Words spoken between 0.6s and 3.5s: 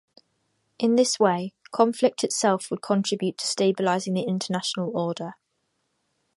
In this way, conflict itself would contribute to